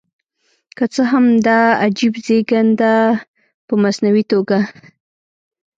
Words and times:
که 0.77 0.83
څه 0.93 1.01
هم 1.11 1.25
دا 1.47 1.59
عجیب 1.83 2.13
زېږېدنه 2.25 2.93
په 3.67 3.73
مصنوعي 3.83 4.23
توګه. 4.31 4.59